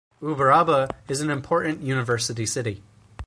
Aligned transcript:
Uberaba 0.19 0.89
is 1.07 1.21
an 1.21 1.29
important 1.29 1.83
university 1.83 2.47
city. 2.47 2.81